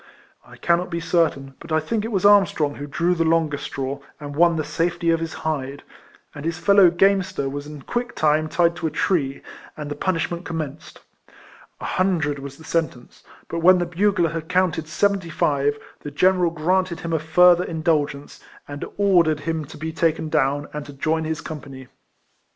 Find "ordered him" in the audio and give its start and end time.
18.97-19.65